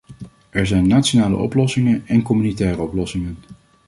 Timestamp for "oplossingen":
1.35-2.03, 2.81-3.37